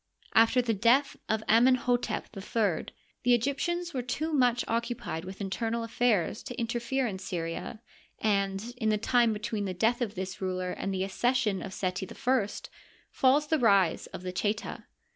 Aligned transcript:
After 0.33 0.63
the 0.63 0.73
death 0.73 1.15
of 1.29 1.43
Amenh6tep 1.47 2.25
III, 2.35 2.91
the 3.21 3.37
Egyp 3.37 3.57
tians 3.57 3.93
were 3.93 4.01
too 4.01 4.33
much 4.33 4.65
occupied 4.67 5.23
with 5.25 5.39
internal 5.41 5.83
affairs 5.83 6.41
to 6.41 6.59
inter 6.59 6.79
fere 6.79 7.05
in 7.05 7.19
Syria, 7.19 7.83
and 8.17 8.73
in 8.77 8.89
the 8.89 8.97
time 8.97 9.31
between 9.31 9.65
the 9.65 9.75
death 9.75 10.01
of 10.01 10.15
this 10.15 10.41
ruler 10.41 10.71
and 10.71 10.91
the 10.91 11.03
accession 11.03 11.61
of 11.61 11.71
Seti 11.71 12.09
I 12.09 12.47
falls 13.11 13.45
the 13.45 13.59
rise 13.59 14.07
of 14.07 14.23
the 14.23 14.31
Cheta. 14.31 14.85